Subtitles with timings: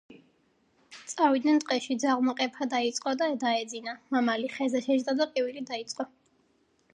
[1.09, 1.97] წავიდნენ ტყეში.
[2.03, 3.95] ძაღლმა ყეფა დაიწყო და დაეძინა.
[4.17, 6.09] მამალი ხეზე შეჯდა და ყივილი დაიწყო.